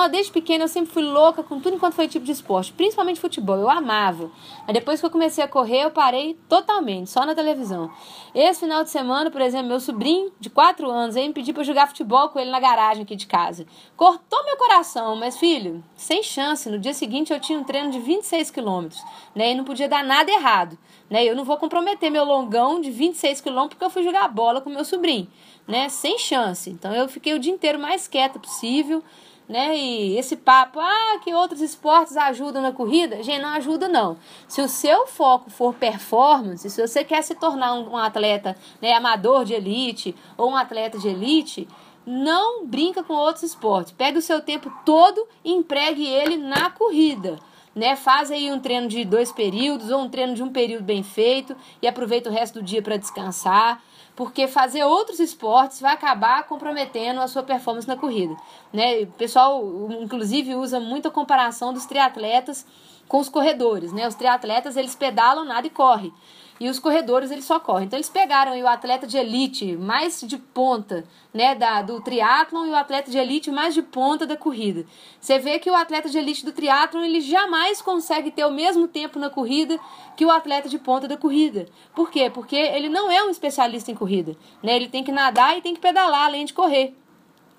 Desde 0.10 0.32
pequena 0.32 0.64
eu 0.64 0.68
sempre 0.68 0.92
fui 0.92 1.04
louca 1.04 1.44
com 1.44 1.60
tudo 1.60 1.76
enquanto 1.76 1.94
foi 1.94 2.08
tipo 2.08 2.26
de 2.26 2.32
esporte, 2.32 2.74
principalmente 2.74 3.20
futebol, 3.20 3.58
eu 3.58 3.70
amava. 3.70 4.32
Mas 4.66 4.74
depois 4.74 5.00
que 5.00 5.06
eu 5.06 5.12
comecei 5.12 5.44
a 5.44 5.48
correr, 5.48 5.84
eu 5.84 5.92
parei 5.92 6.36
totalmente, 6.50 7.10
só 7.12 7.26
na 7.26 7.36
televisão. 7.36 7.92
Esse 8.34 8.62
final 8.62 8.84
de 8.84 8.90
semana, 8.90 9.30
por 9.30 9.42
exemplo, 9.42 9.68
meu 9.68 9.80
sobrinho 9.80 10.32
de 10.40 10.50
4 10.50 10.90
anos 10.90 11.16
aí 11.16 11.28
me 11.28 11.34
pediu 11.34 11.54
para 11.54 11.64
jogar 11.64 11.88
futebol 11.88 12.30
com 12.30 12.40
ele 12.40 12.50
na 12.50 12.60
garagem 12.60 13.04
aqui 13.04 13.16
de 13.16 13.28
casa. 13.28 13.68
Cortou 13.96 14.44
meu 14.46 14.58
coração, 14.58 15.16
mas 15.16 15.38
filho, 15.38 15.84
sem 15.96 16.24
chance. 16.24 16.70
No 16.70 16.80
dia 16.80 16.94
seguinte 16.94 17.32
eu 17.32 17.40
tinha 17.40 17.60
um 17.60 17.64
treino 17.64 17.92
de 17.92 18.00
26 18.00 18.50
quilômetros, 18.50 19.04
né? 19.36 19.52
E 19.52 19.56
não 19.56 19.64
podia 19.64 19.88
dar 19.88 20.04
nada 20.04 20.32
errado, 20.32 20.78
né? 21.08 21.24
Eu 21.24 21.36
não 21.36 21.44
vou 21.44 21.58
comprometer 21.58 22.10
meu 22.10 22.24
longão 22.24 22.67
de 22.82 22.92
26 22.92 23.42
quilômetros 23.42 23.76
porque 23.76 23.86
eu 23.86 23.90
fui 23.90 24.04
jogar 24.04 24.28
bola 24.28 24.62
com 24.62 24.70
meu 24.70 24.86
sobrinho, 24.86 25.28
né? 25.68 25.90
Sem 25.90 26.18
chance. 26.20 26.70
Então 26.70 26.94
eu 26.94 27.08
fiquei 27.08 27.34
o 27.34 27.40
dia 27.40 27.52
inteiro 27.52 27.80
mais 27.80 28.08
quieta 28.08 28.38
possível 28.38 29.04
né? 29.48 29.78
E 29.78 30.18
esse 30.18 30.36
papo, 30.36 30.80
ah, 30.80 31.20
que 31.24 31.34
outros 31.34 31.62
esportes 31.62 32.18
ajudam 32.18 32.62
na 32.62 32.72
corrida, 32.72 33.24
gente, 33.24 33.42
não 33.42 33.50
ajuda 33.50 33.88
não. 33.88 34.18
Se 34.48 34.62
o 34.62 34.68
seu 34.68 35.08
foco 35.08 35.50
for 35.50 35.74
performance, 35.74 36.70
se 36.70 36.86
você 36.86 37.04
quer 37.04 37.22
se 37.22 37.34
tornar 37.36 37.74
um, 37.74 37.92
um 37.92 37.98
atleta, 37.98 38.58
né, 38.82 38.94
amador 38.94 39.46
de 39.46 39.54
elite 39.54 40.14
ou 40.36 40.52
um 40.52 40.56
atleta 40.56 40.98
de 40.98 41.08
elite, 41.08 41.68
não 42.06 42.66
brinca 42.66 43.04
com 43.04 43.14
outros 43.14 43.44
esportes. 43.44 43.94
Pegue 43.94 44.18
o 44.18 44.22
seu 44.22 44.42
tempo 44.42 44.72
todo 44.86 45.26
e 45.44 45.54
empregue 45.54 46.06
ele 46.06 46.38
na 46.38 46.70
corrida. 46.70 47.40
Né, 47.78 47.96
faz 47.96 48.32
aí 48.32 48.52
um 48.52 48.60
treino 48.60 48.88
de 48.88 49.06
dois 49.06 49.32
períodos 49.32 49.92
ou 49.92 50.02
um 50.02 50.10
treino 50.10 50.34
de 50.34 50.42
um 50.42 50.52
período 50.52 50.84
bem 50.84 51.04
feito 51.04 51.56
e 51.80 51.88
aproveita 51.88 52.28
o 52.28 52.34
resto 52.34 52.56
do 52.56 52.66
dia 52.66 52.82
para 52.82 52.98
descansar 52.98 53.80
porque 54.16 54.48
fazer 54.48 54.84
outros 54.84 55.20
esportes 55.20 55.80
vai 55.80 55.94
acabar 55.94 56.44
comprometendo 56.48 57.22
a 57.22 57.28
sua 57.28 57.44
performance 57.44 57.88
na 57.88 57.96
corrida. 57.96 58.36
Né? 58.74 59.04
O 59.04 59.08
pessoal, 59.12 59.64
inclusive, 60.02 60.56
usa 60.56 60.80
muito 60.80 61.08
a 61.08 61.12
comparação 61.12 61.72
dos 61.72 61.86
triatletas 61.86 62.66
com 63.08 63.20
os 63.20 63.30
corredores. 63.30 63.94
Né? 63.94 64.08
Os 64.08 64.16
triatletas, 64.16 64.76
eles 64.76 64.96
pedalam, 64.96 65.46
nada 65.46 65.68
e 65.68 65.70
correm 65.70 66.12
e 66.60 66.70
os 66.70 66.80
corredores 66.80 67.32
eles 67.32 67.46
só 67.46 67.60
correm. 67.60 67.86
Então 67.86 67.98
eles 67.98 68.10
pegaram 68.10 68.60
o 68.60 68.68
atleta 68.68 69.06
de 69.06 69.18
elite 69.18 69.76
mais 69.76 70.22
de 70.22 70.38
ponta, 70.38 71.06
né, 71.34 71.56
da 71.56 71.82
do 71.82 72.02
triatlon 72.02 72.66
e 72.66 72.70
o 72.70 72.76
atleta 72.76 73.12
de 73.12 73.18
elite 73.18 73.52
mais 73.52 73.74
de 73.74 73.82
ponta 73.82 74.26
da 74.26 74.36
corrida. 74.36 74.86
Você 75.20 75.40
vê 75.40 75.60
que 75.60 75.70
o 75.70 75.76
atleta 75.76 76.10
de 76.10 76.18
elite 76.18 76.46
do 76.46 76.52
triatlon 76.52 77.04
ele 77.04 77.22
jamais 77.22 77.82
consegue 77.82 78.32
ter 78.32 78.46
o 78.46 78.52
mesmo 78.52 78.88
tempo 78.88 79.20
na 79.20 79.30
corrida 79.30 79.80
que 80.16 80.26
o 80.26 80.32
atleta 80.32 80.68
de 80.68 80.80
ponta 80.80 81.08
da 81.08 81.18
corrida. 81.18 81.68
Por 81.96 82.10
quê? 82.10 82.30
Porque 82.30 82.56
ele 82.56 82.90
não 82.90 83.12
é 83.12 83.24
um 83.24 83.30
especialista 83.30 83.92
em 83.92 83.96
corrida, 83.96 84.36
né? 84.64 84.76
Ele 84.76 84.88
tem 84.88 85.04
que 85.04 85.12
nadar 85.12 85.58
e 85.58 85.62
tem 85.62 85.74
que 85.74 85.80
pedalar 85.80 86.26
além 86.26 86.46
de 86.46 86.54
correr. 86.54 86.96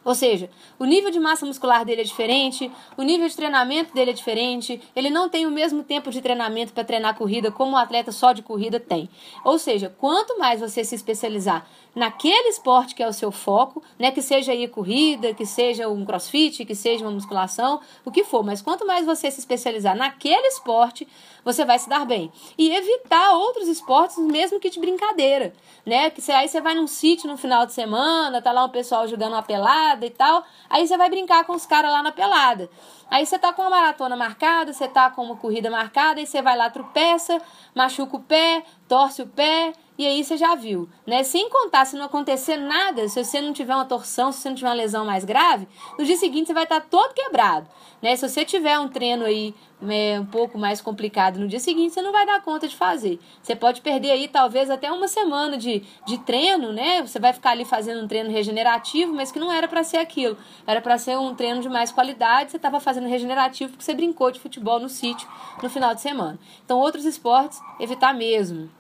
Ou 0.09 0.15
seja, 0.15 0.49
o 0.79 0.87
nível 0.87 1.11
de 1.11 1.21
massa 1.21 1.45
muscular 1.45 1.85
dele 1.85 2.01
é 2.01 2.05
diferente, 2.05 2.73
o 2.97 3.03
nível 3.03 3.29
de 3.29 3.37
treinamento 3.37 3.93
dele 3.93 4.13
é 4.13 4.15
diferente, 4.15 4.81
ele 4.97 5.11
não 5.11 5.29
tem 5.29 5.45
o 5.45 5.51
mesmo 5.51 5.85
tempo 5.85 6.11
de 6.11 6.23
treinamento 6.23 6.73
para 6.73 6.83
treinar 6.83 7.15
corrida 7.15 7.53
como 7.53 7.73
um 7.73 7.77
atleta 7.77 8.11
só 8.11 8.33
de 8.33 8.41
corrida 8.41 8.81
tem. 8.81 9.11
Ou 9.45 9.59
seja, 9.59 9.95
quanto 9.99 10.39
mais 10.39 10.61
você 10.61 10.83
se 10.83 10.95
especializar 10.95 11.67
naquele 11.95 12.49
esporte 12.49 12.95
que 12.95 13.03
é 13.03 13.09
o 13.09 13.13
seu 13.13 13.31
foco, 13.31 13.83
né, 13.99 14.11
que 14.11 14.23
seja 14.23 14.53
aí 14.53 14.67
corrida, 14.67 15.35
que 15.35 15.45
seja 15.45 15.91
um 15.91 16.07
crossfit, 16.07 16.65
que 16.65 16.75
seja 16.75 17.05
uma 17.05 17.11
musculação, 17.11 17.79
o 18.03 18.11
que 18.11 18.25
for, 18.25 18.43
mas 18.43 18.63
quanto 18.63 18.87
mais 18.87 19.05
você 19.05 19.31
se 19.31 19.41
especializar 19.41 19.95
naquele 19.95 20.47
esporte, 20.47 21.07
você 21.53 21.65
vai 21.65 21.79
se 21.79 21.89
dar 21.89 22.05
bem. 22.05 22.31
E 22.59 22.71
evitar 22.71 23.33
outros 23.33 23.69
esportes, 23.69 24.19
mesmo 24.19 24.61
que 24.61 24.69
de 24.69 24.79
brincadeira, 24.79 25.53
né? 25.85 26.11
Que 26.11 26.21
aí 26.31 26.47
você 26.47 26.61
vai 26.61 26.75
num 26.75 26.87
sítio 26.87 27.29
no 27.29 27.39
final 27.39 27.65
de 27.65 27.73
semana, 27.73 28.43
tá 28.43 28.53
lá 28.53 28.65
um 28.65 28.69
pessoal 28.69 29.09
jogando 29.09 29.33
uma 29.33 29.43
pelada 29.43 30.05
e 30.05 30.11
tal, 30.11 30.45
aí 30.69 30.87
você 30.87 30.97
vai 30.97 31.09
brincar 31.09 31.45
com 31.45 31.55
os 31.55 31.65
caras 31.65 31.91
lá 31.91 32.03
na 32.03 32.13
pelada. 32.13 32.69
Aí 33.11 33.25
você 33.25 33.39
tá 33.39 33.53
com 33.53 33.63
uma 33.63 33.71
maratona 33.71 34.17
marcada, 34.17 34.73
você 34.73 34.87
tá 34.87 35.11
com 35.11 35.23
uma 35.23 35.37
corrida 35.37 35.71
marcada, 35.71 36.21
aí 36.21 36.27
você 36.27 36.43
vai 36.43 36.57
lá, 36.57 36.69
tropeça, 36.69 37.41
machuca 37.75 38.17
o 38.17 38.21
pé, 38.21 38.63
torce 38.87 39.23
o 39.23 39.27
pé, 39.27 39.73
e 39.99 40.07
aí 40.07 40.23
você 40.23 40.37
já 40.37 40.55
viu, 40.55 40.89
né? 41.05 41.25
Sem 41.25 41.49
contar, 41.51 41.85
se 41.85 41.97
não 41.97 42.05
acontecer 42.05 42.57
nada, 42.57 43.09
se 43.09 43.25
você 43.25 43.41
não 43.41 43.53
tiver 43.53 43.75
uma 43.75 43.85
torção, 43.85 44.31
se 44.31 44.41
você 44.41 44.49
não 44.49 44.57
tiver 44.57 44.69
uma 44.69 44.75
lesão 44.75 45.05
mais 45.05 45.25
grave, 45.25 45.67
no 45.99 46.05
dia 46.05 46.17
seguinte 46.17 46.47
você 46.47 46.55
vai 46.55 46.63
estar 46.63 46.81
todo 46.83 47.13
quebrado, 47.15 47.67
né? 48.01 48.15
Se 48.15 48.29
você 48.29 48.45
tiver 48.45 48.79
um 48.79 48.89
treino 48.89 49.25
aí 49.25 49.53
é, 49.89 50.19
um 50.21 50.27
pouco 50.27 50.59
mais 50.59 50.81
complicado 50.81 51.39
no 51.39 51.49
dia 51.49 51.59
seguinte, 51.59 51.95
você 51.95 52.03
não 52.03 52.13
vai 52.13 52.27
dar 52.27 52.43
conta 52.43 52.69
de 52.69 52.77
fazer. 52.77 53.19
Você 53.43 53.55
pode 53.57 53.81
perder 53.81 54.13
aí 54.13 54.29
talvez 54.29 54.71
até 54.71 54.91
uma 54.91 55.09
semana 55.09 55.57
de, 55.57 55.83
de 56.07 56.19
treino, 56.19 56.73
né? 56.73 57.01
Você 57.03 57.19
vai 57.19 57.33
ficar 57.33 57.51
ali 57.51 57.65
fazendo 57.65 58.05
um 58.05 58.09
treino 58.09 58.31
regenerativo, 58.31 59.13
mas 59.13 59.33
que 59.33 59.39
não 59.39 59.53
era 59.53 59.67
para 59.67 59.83
ser 59.83 59.99
aquilo. 59.99 60.37
Era 60.67 60.81
para 60.81 60.99
ser 60.99 61.19
um 61.19 61.35
treino 61.35 61.61
de 61.61 61.69
mais 61.69 61.91
qualidade, 61.91 62.51
você 62.51 62.57
estava 62.57 62.81
fazendo 62.81 62.98
regenerativo 63.07 63.71
porque 63.71 63.85
você 63.85 63.95
brincou 63.95 64.31
de 64.31 64.41
futebol 64.41 64.81
no 64.81 64.89
sítio 64.89 65.29
no 65.63 65.71
final 65.71 65.95
de 65.95 66.01
semana. 66.01 66.39
Então, 66.65 66.79
outros 66.79 67.05
esportes, 67.05 67.61
evitar 67.79 68.13
mesmo. 68.15 68.71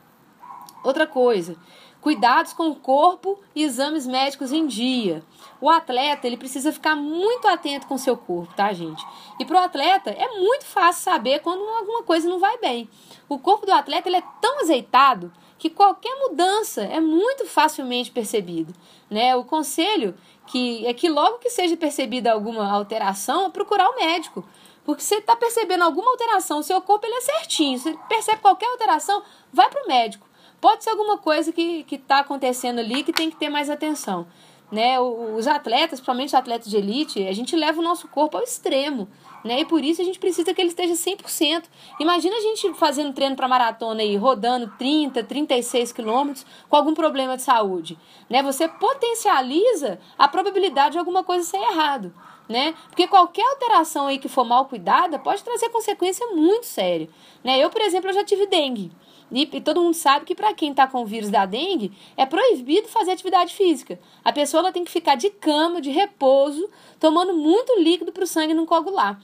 Outra 0.82 1.06
coisa, 1.06 1.56
cuidados 2.00 2.52
com 2.52 2.68
o 2.70 2.74
corpo 2.74 3.38
e 3.54 3.62
exames 3.62 4.06
médicos 4.06 4.52
em 4.52 4.66
dia. 4.66 5.22
O 5.60 5.68
atleta 5.68 6.26
ele 6.26 6.36
precisa 6.36 6.72
ficar 6.72 6.94
muito 6.94 7.48
atento 7.48 7.86
com 7.86 7.94
o 7.94 7.98
seu 7.98 8.16
corpo, 8.16 8.52
tá, 8.54 8.72
gente? 8.72 9.04
E 9.38 9.44
para 9.44 9.56
o 9.56 9.64
atleta 9.64 10.10
é 10.10 10.38
muito 10.38 10.64
fácil 10.64 11.02
saber 11.02 11.40
quando 11.40 11.60
alguma 11.60 12.02
coisa 12.02 12.28
não 12.28 12.38
vai 12.38 12.58
bem. 12.58 12.88
O 13.28 13.38
corpo 13.38 13.66
do 13.66 13.72
atleta 13.72 14.08
ele 14.08 14.16
é 14.16 14.24
tão 14.40 14.60
azeitado 14.60 15.32
que 15.58 15.68
qualquer 15.68 16.14
mudança 16.20 16.82
é 16.82 17.00
muito 17.00 17.44
facilmente 17.46 18.10
percebido. 18.10 18.72
Né? 19.10 19.34
O 19.34 19.44
conselho 19.44 20.14
que 20.46 20.86
é 20.86 20.94
que 20.94 21.08
logo 21.08 21.38
que 21.38 21.50
seja 21.50 21.76
percebida 21.76 22.32
alguma 22.32 22.70
alteração, 22.70 23.46
é 23.46 23.50
procurar 23.50 23.88
o 23.90 23.96
médico. 23.96 24.44
Porque 24.84 25.02
você 25.02 25.16
está 25.16 25.36
percebendo 25.36 25.84
alguma 25.84 26.10
alteração, 26.10 26.62
seu 26.62 26.80
corpo 26.80 27.04
ele 27.04 27.16
é 27.16 27.20
certinho. 27.20 27.78
Você 27.78 27.94
percebe 28.08 28.40
qualquer 28.40 28.70
alteração, 28.70 29.22
vai 29.52 29.68
para 29.68 29.84
o 29.84 29.88
médico. 29.88 30.26
Pode 30.60 30.82
ser 30.82 30.90
alguma 30.90 31.18
coisa 31.18 31.52
que 31.52 31.84
está 31.90 32.20
acontecendo 32.20 32.78
ali 32.78 33.02
que 33.02 33.12
tem 33.12 33.30
que 33.30 33.36
ter 33.36 33.50
mais 33.50 33.68
atenção. 33.68 34.26
Né? 34.72 34.98
Os 34.98 35.46
atletas, 35.46 36.00
principalmente 36.00 36.28
os 36.28 36.34
atletas 36.34 36.70
de 36.70 36.76
elite, 36.76 37.26
a 37.26 37.32
gente 37.32 37.54
leva 37.54 37.80
o 37.80 37.84
nosso 37.84 38.08
corpo 38.08 38.38
ao 38.38 38.42
extremo. 38.42 39.08
Né? 39.44 39.60
E 39.60 39.64
por 39.64 39.84
isso 39.84 40.02
a 40.02 40.04
gente 40.04 40.18
precisa 40.18 40.52
que 40.52 40.60
ele 40.60 40.70
esteja 40.70 40.94
100%. 40.94 41.64
Imagina 42.00 42.36
a 42.36 42.40
gente 42.40 42.74
fazendo 42.74 43.12
treino 43.12 43.36
para 43.36 43.48
maratona 43.48 44.02
aí, 44.02 44.16
rodando 44.16 44.72
30, 44.78 45.22
36 45.22 45.92
quilômetros 45.92 46.44
com 46.68 46.76
algum 46.76 46.94
problema 46.94 47.36
de 47.36 47.42
saúde. 47.42 47.98
Né? 48.28 48.42
Você 48.42 48.68
potencializa 48.68 50.00
a 50.18 50.28
probabilidade 50.28 50.92
de 50.92 50.98
alguma 50.98 51.22
coisa 51.22 51.44
ser 51.44 51.58
errado. 51.58 52.12
Né? 52.48 52.74
Porque 52.88 53.06
qualquer 53.06 53.46
alteração 53.46 54.06
aí 54.06 54.18
que 54.18 54.28
for 54.28 54.44
mal 54.44 54.64
cuidada 54.64 55.18
pode 55.18 55.44
trazer 55.44 55.68
consequência 55.68 56.26
muito 56.28 56.64
séria. 56.64 57.08
Né? 57.44 57.58
Eu, 57.58 57.70
por 57.70 57.82
exemplo, 57.82 58.08
eu 58.10 58.14
já 58.14 58.24
tive 58.24 58.46
dengue. 58.46 58.90
E, 59.30 59.46
todo 59.60 59.82
mundo 59.82 59.94
sabe 59.94 60.24
que 60.24 60.34
para 60.34 60.54
quem 60.54 60.70
está 60.70 60.86
com 60.86 61.02
o 61.02 61.06
vírus 61.06 61.30
da 61.30 61.44
dengue, 61.44 61.92
é 62.16 62.24
proibido 62.24 62.88
fazer 62.88 63.12
atividade 63.12 63.54
física. 63.54 63.98
A 64.24 64.32
pessoa 64.32 64.60
ela 64.60 64.72
tem 64.72 64.84
que 64.84 64.90
ficar 64.90 65.16
de 65.16 65.30
cama, 65.30 65.80
de 65.80 65.90
repouso, 65.90 66.68
tomando 66.98 67.34
muito 67.34 67.78
líquido 67.80 68.12
para 68.12 68.24
o 68.24 68.26
sangue 68.26 68.54
não 68.54 68.66
coagular. 68.66 69.20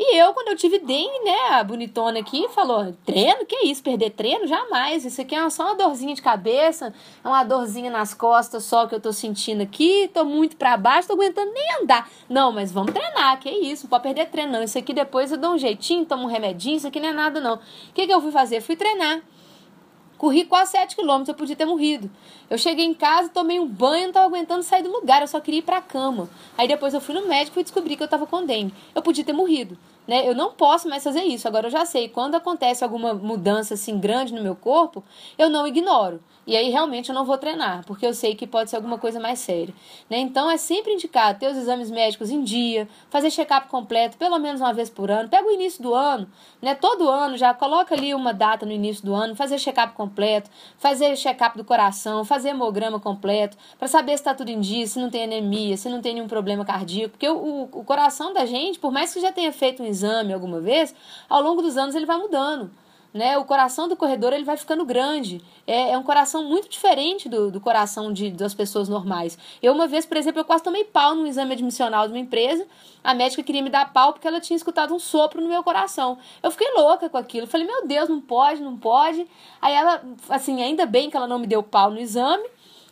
E 0.00 0.16
eu, 0.16 0.32
quando 0.32 0.46
eu 0.46 0.56
tive 0.56 0.78
dengue, 0.78 1.24
né, 1.24 1.36
a 1.50 1.64
bonitona 1.64 2.20
aqui 2.20 2.46
falou: 2.50 2.94
treino? 3.04 3.44
Que 3.44 3.66
isso? 3.66 3.82
Perder 3.82 4.10
treino? 4.10 4.46
Jamais. 4.46 5.04
Isso 5.04 5.20
aqui 5.20 5.34
é 5.34 5.50
só 5.50 5.64
uma 5.64 5.74
dorzinha 5.74 6.14
de 6.14 6.22
cabeça, 6.22 6.94
é 7.24 7.28
uma 7.28 7.42
dorzinha 7.42 7.90
nas 7.90 8.14
costas 8.14 8.62
só 8.62 8.86
que 8.86 8.94
eu 8.94 9.00
tô 9.00 9.12
sentindo 9.12 9.60
aqui, 9.60 10.08
tô 10.14 10.24
muito 10.24 10.56
para 10.56 10.76
baixo, 10.76 11.08
tô 11.08 11.14
aguentando 11.14 11.50
nem 11.52 11.82
andar. 11.82 12.08
Não, 12.28 12.52
mas 12.52 12.70
vamos 12.70 12.92
treinar, 12.92 13.40
que 13.40 13.50
isso? 13.50 13.86
Não 13.86 13.90
pode 13.90 14.04
perder 14.04 14.26
treino, 14.26 14.52
não. 14.52 14.62
Isso 14.62 14.78
aqui 14.78 14.94
depois 14.94 15.32
eu 15.32 15.38
dou 15.38 15.54
um 15.54 15.58
jeitinho, 15.58 16.04
tomo 16.04 16.22
um 16.22 16.26
remedinho, 16.26 16.76
isso 16.76 16.86
aqui 16.86 17.00
não 17.00 17.08
é 17.08 17.12
nada, 17.12 17.40
não. 17.40 17.56
O 17.56 17.60
que, 17.92 18.06
que 18.06 18.12
eu 18.12 18.20
fui 18.20 18.30
fazer? 18.30 18.60
Fui 18.60 18.76
treinar. 18.76 19.20
Corri 20.18 20.44
quase 20.44 20.72
7 20.72 20.96
quilômetros, 20.96 21.28
eu 21.28 21.34
podia 21.34 21.54
ter 21.54 21.64
morrido. 21.64 22.10
Eu 22.50 22.58
cheguei 22.58 22.84
em 22.84 22.92
casa, 22.92 23.28
tomei 23.28 23.60
um 23.60 23.66
banho, 23.66 24.02
não 24.02 24.08
estava 24.08 24.26
aguentando 24.26 24.64
sair 24.64 24.82
do 24.82 24.90
lugar, 24.90 25.22
eu 25.22 25.28
só 25.28 25.40
queria 25.40 25.60
ir 25.60 25.62
para 25.62 25.76
a 25.76 25.80
cama. 25.80 26.28
Aí 26.58 26.66
depois 26.66 26.92
eu 26.92 27.00
fui 27.00 27.14
no 27.14 27.28
médico 27.28 27.60
e 27.60 27.62
descobri 27.62 27.94
que 27.94 28.02
eu 28.02 28.06
estava 28.06 28.26
com 28.26 28.44
dengue. 28.44 28.74
Eu 28.94 29.00
podia 29.00 29.22
ter 29.22 29.32
morrido 29.32 29.78
né? 30.08 30.26
Eu 30.26 30.34
não 30.34 30.52
posso 30.52 30.88
mais 30.88 31.04
fazer 31.04 31.22
isso. 31.24 31.46
Agora 31.46 31.66
eu 31.66 31.70
já 31.70 31.84
sei, 31.84 32.08
quando 32.08 32.34
acontece 32.34 32.82
alguma 32.82 33.12
mudança 33.12 33.74
assim 33.74 34.00
grande 34.00 34.32
no 34.32 34.42
meu 34.42 34.56
corpo, 34.56 35.04
eu 35.36 35.50
não 35.50 35.66
ignoro. 35.66 36.20
E 36.46 36.56
aí 36.56 36.70
realmente 36.70 37.10
eu 37.10 37.14
não 37.14 37.26
vou 37.26 37.36
treinar, 37.36 37.84
porque 37.84 38.06
eu 38.06 38.14
sei 38.14 38.34
que 38.34 38.46
pode 38.46 38.70
ser 38.70 38.76
alguma 38.76 38.96
coisa 38.96 39.20
mais 39.20 39.38
séria. 39.38 39.74
Né? 40.08 40.16
Então 40.16 40.50
é 40.50 40.56
sempre 40.56 40.94
indicar 40.94 41.38
ter 41.38 41.50
os 41.50 41.58
exames 41.58 41.90
médicos 41.90 42.30
em 42.30 42.42
dia, 42.42 42.88
fazer 43.10 43.30
check-up 43.30 43.68
completo 43.68 44.16
pelo 44.16 44.38
menos 44.38 44.62
uma 44.62 44.72
vez 44.72 44.88
por 44.88 45.10
ano. 45.10 45.28
Pega 45.28 45.46
o 45.46 45.50
início 45.50 45.82
do 45.82 45.92
ano, 45.92 46.26
né? 46.62 46.74
Todo 46.74 47.06
ano 47.06 47.36
já 47.36 47.52
coloca 47.52 47.94
ali 47.94 48.14
uma 48.14 48.32
data 48.32 48.64
no 48.64 48.72
início 48.72 49.04
do 49.04 49.14
ano, 49.14 49.36
fazer 49.36 49.58
check-up 49.58 49.92
completo, 49.92 50.48
fazer 50.78 51.14
check-up 51.16 51.54
do 51.58 51.64
coração, 51.64 52.24
fazer 52.24 52.48
hemograma 52.48 52.98
completo, 52.98 53.58
para 53.78 53.86
saber 53.86 54.12
se 54.12 54.22
está 54.22 54.32
tudo 54.32 54.48
em 54.50 54.58
dia, 54.58 54.86
se 54.86 54.98
não 54.98 55.10
tem 55.10 55.24
anemia, 55.24 55.76
se 55.76 55.90
não 55.90 56.00
tem 56.00 56.14
nenhum 56.14 56.28
problema 56.28 56.64
cardíaco. 56.64 57.10
Porque 57.10 57.28
o, 57.28 57.36
o, 57.36 57.62
o 57.64 57.84
coração 57.84 58.32
da 58.32 58.46
gente, 58.46 58.78
por 58.78 58.90
mais 58.90 59.12
que 59.12 59.20
já 59.20 59.30
tenha 59.30 59.52
feito 59.52 59.82
um 59.82 59.86
exame 59.86 59.97
alguma 60.04 60.60
vez, 60.60 60.94
ao 61.28 61.42
longo 61.42 61.62
dos 61.62 61.76
anos 61.76 61.94
ele 61.94 62.06
vai 62.06 62.16
mudando. 62.16 62.70
Né? 63.12 63.38
O 63.38 63.44
coração 63.44 63.88
do 63.88 63.96
corredor 63.96 64.32
ele 64.34 64.44
vai 64.44 64.56
ficando 64.56 64.84
grande. 64.84 65.40
É, 65.66 65.92
é 65.92 65.98
um 65.98 66.02
coração 66.02 66.44
muito 66.44 66.68
diferente 66.68 67.28
do, 67.28 67.50
do 67.50 67.60
coração 67.60 68.12
de, 68.12 68.30
das 68.30 68.52
pessoas 68.52 68.88
normais. 68.88 69.38
Eu, 69.62 69.72
uma 69.72 69.86
vez, 69.86 70.04
por 70.04 70.16
exemplo, 70.16 70.40
eu 70.40 70.44
quase 70.44 70.62
tomei 70.62 70.84
pau 70.84 71.14
num 71.14 71.26
exame 71.26 71.54
admissional 71.54 72.06
de 72.06 72.12
uma 72.12 72.20
empresa. 72.20 72.66
A 73.02 73.14
médica 73.14 73.42
queria 73.42 73.62
me 73.62 73.70
dar 73.70 73.92
pau 73.92 74.12
porque 74.12 74.28
ela 74.28 74.40
tinha 74.40 74.56
escutado 74.56 74.94
um 74.94 74.98
sopro 74.98 75.40
no 75.40 75.48
meu 75.48 75.64
coração. 75.64 76.18
Eu 76.42 76.50
fiquei 76.50 76.70
louca 76.74 77.08
com 77.08 77.16
aquilo. 77.16 77.46
Falei, 77.46 77.66
meu 77.66 77.86
Deus, 77.86 78.10
não 78.10 78.20
pode, 78.20 78.60
não 78.60 78.76
pode. 78.76 79.26
Aí 79.60 79.74
ela, 79.74 80.02
assim, 80.28 80.62
ainda 80.62 80.84
bem 80.84 81.08
que 81.08 81.16
ela 81.16 81.26
não 81.26 81.38
me 81.38 81.46
deu 81.46 81.62
pau 81.62 81.90
no 81.90 81.98
exame 81.98 82.46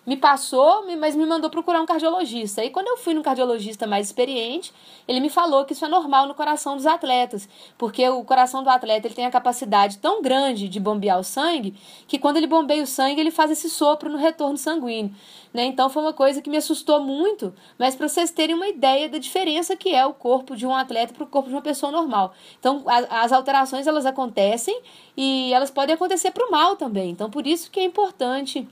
me 0.06 0.16
passou, 0.16 0.86
mas 0.96 1.16
me 1.16 1.26
mandou 1.26 1.50
procurar 1.50 1.82
um 1.82 1.86
cardiologista. 1.86 2.64
E 2.64 2.70
quando 2.70 2.86
eu 2.86 2.96
fui 2.96 3.12
no 3.12 3.22
cardiologista 3.22 3.86
mais 3.86 4.06
experiente, 4.06 4.72
ele 5.08 5.18
me 5.18 5.28
falou 5.28 5.64
que 5.64 5.72
isso 5.72 5.84
é 5.84 5.88
normal 5.88 6.28
no 6.28 6.34
coração 6.34 6.76
dos 6.76 6.86
atletas, 6.86 7.48
porque 7.76 8.08
o 8.08 8.22
coração 8.25 8.62
do 8.62 8.70
atleta 8.70 9.08
ele 9.08 9.14
tem 9.14 9.26
a 9.26 9.30
capacidade 9.30 9.98
tão 9.98 10.22
grande 10.22 10.68
de 10.68 10.78
bombear 10.78 11.18
o 11.18 11.25
sangue 11.25 11.75
que 12.06 12.18
quando 12.18 12.36
ele 12.36 12.46
bombeia 12.46 12.82
o 12.82 12.86
sangue, 12.86 13.20
ele 13.20 13.32
faz 13.32 13.50
esse 13.50 13.68
sopro 13.68 14.08
no 14.08 14.16
retorno 14.16 14.56
sanguíneo. 14.56 15.12
Né? 15.52 15.64
Então 15.64 15.88
foi 15.88 16.02
uma 16.02 16.12
coisa 16.12 16.40
que 16.40 16.50
me 16.50 16.56
assustou 16.56 17.00
muito, 17.00 17.52
mas 17.78 17.96
para 17.96 18.08
vocês 18.08 18.30
terem 18.30 18.54
uma 18.54 18.68
ideia 18.68 19.08
da 19.08 19.18
diferença 19.18 19.75
que 19.75 19.92
é 19.94 20.04
o 20.06 20.12
corpo 20.12 20.54
de 20.54 20.66
um 20.66 20.75
atleta 20.75 21.14
para 21.14 21.25
o 21.25 21.26
corpo 21.26 21.48
de 21.48 21.54
uma 21.54 21.62
pessoa 21.62 21.90
normal. 21.90 22.34
Então 22.60 22.84
a, 22.86 23.22
as 23.22 23.32
alterações 23.32 23.86
elas 23.86 24.06
acontecem 24.06 24.78
e 25.16 25.52
elas 25.52 25.70
podem 25.70 25.94
acontecer 25.94 26.30
para 26.30 26.46
o 26.46 26.50
mal 26.50 26.76
também. 26.76 27.10
Então 27.10 27.30
por 27.30 27.46
isso 27.46 27.70
que 27.70 27.80
é 27.80 27.84
importante 27.84 28.68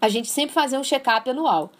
a 0.00 0.08
gente 0.08 0.28
sempre 0.28 0.54
fazer 0.54 0.78
um 0.78 0.84
check-up 0.84 1.28
anual. 1.28 1.70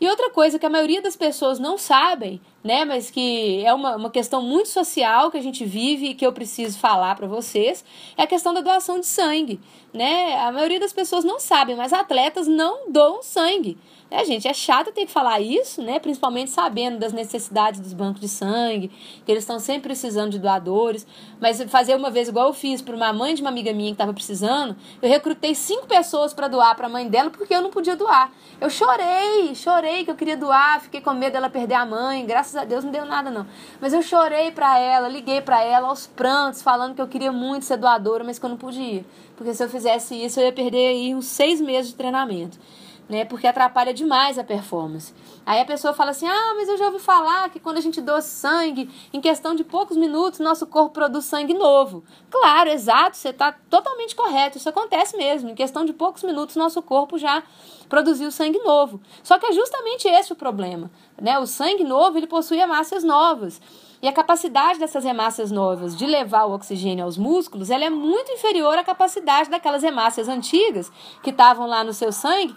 E 0.00 0.08
outra 0.08 0.30
coisa 0.30 0.58
que 0.58 0.64
a 0.64 0.70
maioria 0.70 1.02
das 1.02 1.14
pessoas 1.14 1.58
não 1.58 1.76
sabem, 1.76 2.40
né, 2.64 2.86
mas 2.86 3.10
que 3.10 3.62
é 3.62 3.74
uma, 3.74 3.96
uma 3.96 4.10
questão 4.10 4.40
muito 4.40 4.70
social 4.70 5.30
que 5.30 5.36
a 5.36 5.42
gente 5.42 5.62
vive 5.62 6.06
e 6.06 6.14
que 6.14 6.24
eu 6.24 6.32
preciso 6.32 6.78
falar 6.78 7.14
para 7.14 7.26
vocês, 7.26 7.84
é 8.16 8.22
a 8.22 8.26
questão 8.26 8.54
da 8.54 8.62
doação 8.62 8.98
de 8.98 9.04
sangue, 9.04 9.60
né? 9.92 10.40
A 10.40 10.50
maioria 10.50 10.80
das 10.80 10.94
pessoas 10.94 11.22
não 11.22 11.38
sabem, 11.38 11.76
mas 11.76 11.92
atletas 11.92 12.48
não 12.48 12.90
doam 12.90 13.22
sangue. 13.22 13.76
É, 14.10 14.24
gente, 14.24 14.48
é 14.48 14.52
chato 14.52 14.90
ter 14.90 15.06
que 15.06 15.12
falar 15.12 15.40
isso, 15.40 15.80
né? 15.80 16.00
Principalmente 16.00 16.50
sabendo 16.50 16.98
das 16.98 17.12
necessidades 17.12 17.78
dos 17.78 17.92
bancos 17.92 18.20
de 18.20 18.28
sangue, 18.28 18.90
que 19.24 19.30
eles 19.30 19.44
estão 19.44 19.60
sempre 19.60 19.82
precisando 19.82 20.32
de 20.32 20.38
doadores. 20.40 21.06
Mas 21.40 21.62
fazer 21.68 21.94
uma 21.94 22.10
vez, 22.10 22.26
igual 22.28 22.48
eu 22.48 22.52
fiz 22.52 22.82
para 22.82 22.96
uma 22.96 23.12
mãe 23.12 23.36
de 23.36 23.40
uma 23.40 23.50
amiga 23.50 23.72
minha 23.72 23.90
que 23.90 23.94
estava 23.94 24.12
precisando, 24.12 24.76
eu 25.00 25.08
recrutei 25.08 25.54
cinco 25.54 25.86
pessoas 25.86 26.34
para 26.34 26.48
doar 26.48 26.74
para 26.74 26.86
a 26.86 26.88
mãe 26.88 27.08
dela 27.08 27.30
porque 27.30 27.54
eu 27.54 27.62
não 27.62 27.70
podia 27.70 27.94
doar. 27.94 28.32
Eu 28.60 28.68
chorei, 28.68 29.54
chorei 29.54 30.04
que 30.04 30.10
eu 30.10 30.16
queria 30.16 30.36
doar, 30.36 30.80
fiquei 30.80 31.00
com 31.00 31.14
medo 31.14 31.34
dela 31.34 31.48
perder 31.48 31.74
a 31.74 31.86
mãe. 31.86 32.26
Graças 32.26 32.56
a 32.56 32.64
Deus 32.64 32.82
não 32.82 32.90
deu 32.90 33.04
nada, 33.04 33.30
não. 33.30 33.46
Mas 33.80 33.92
eu 33.92 34.02
chorei 34.02 34.50
para 34.50 34.76
ela, 34.76 35.06
liguei 35.06 35.40
para 35.40 35.62
ela 35.62 35.86
aos 35.86 36.08
prantos, 36.08 36.62
falando 36.62 36.96
que 36.96 37.00
eu 37.00 37.06
queria 37.06 37.30
muito 37.30 37.64
ser 37.64 37.76
doadora, 37.76 38.24
mas 38.24 38.40
que 38.40 38.44
eu 38.44 38.50
não 38.50 38.56
podia. 38.56 39.04
Porque 39.36 39.54
se 39.54 39.62
eu 39.62 39.68
fizesse 39.68 40.16
isso, 40.16 40.40
eu 40.40 40.46
ia 40.46 40.52
perder 40.52 40.88
aí 40.88 41.14
uns 41.14 41.26
seis 41.26 41.60
meses 41.60 41.92
de 41.92 41.96
treinamento 41.96 42.58
né? 43.10 43.24
Porque 43.24 43.46
atrapalha 43.46 43.92
demais 43.92 44.38
a 44.38 44.44
performance. 44.44 45.12
Aí 45.44 45.60
a 45.60 45.64
pessoa 45.64 45.92
fala 45.92 46.12
assim: 46.12 46.28
ah, 46.28 46.54
mas 46.56 46.68
eu 46.68 46.78
já 46.78 46.86
ouvi 46.86 47.00
falar 47.00 47.50
que 47.50 47.58
quando 47.58 47.78
a 47.78 47.80
gente 47.80 48.00
doa 48.00 48.20
sangue, 48.20 48.88
em 49.12 49.20
questão 49.20 49.54
de 49.54 49.64
poucos 49.64 49.96
minutos, 49.96 50.38
nosso 50.38 50.66
corpo 50.66 50.94
produz 50.94 51.24
sangue 51.24 51.52
novo. 51.52 52.04
Claro, 52.30 52.70
exato, 52.70 53.16
você 53.16 53.30
está 53.30 53.52
totalmente 53.68 54.14
correto. 54.14 54.56
Isso 54.56 54.68
acontece 54.68 55.16
mesmo. 55.16 55.50
Em 55.50 55.54
questão 55.54 55.84
de 55.84 55.92
poucos 55.92 56.22
minutos, 56.22 56.54
nosso 56.54 56.80
corpo 56.80 57.18
já 57.18 57.42
produziu 57.88 58.30
sangue 58.30 58.60
novo. 58.60 59.00
Só 59.22 59.38
que 59.38 59.46
é 59.46 59.52
justamente 59.52 60.06
esse 60.06 60.32
o 60.32 60.36
problema. 60.36 60.88
Né? 61.20 61.38
O 61.38 61.46
sangue 61.46 61.82
novo 61.82 62.16
ele 62.16 62.28
possui 62.28 62.58
hemácias 62.58 63.02
novas. 63.02 63.60
E 64.02 64.08
a 64.08 64.12
capacidade 64.12 64.78
dessas 64.78 65.04
hemácias 65.04 65.50
novas 65.50 65.94
de 65.94 66.06
levar 66.06 66.46
o 66.46 66.54
oxigênio 66.54 67.04
aos 67.04 67.18
músculos, 67.18 67.68
ela 67.68 67.84
é 67.84 67.90
muito 67.90 68.32
inferior 68.32 68.78
à 68.78 68.82
capacidade 68.82 69.50
daquelas 69.50 69.84
hemácias 69.84 70.26
antigas 70.26 70.90
que 71.22 71.28
estavam 71.28 71.66
lá 71.66 71.84
no 71.84 71.92
seu 71.92 72.10
sangue, 72.10 72.48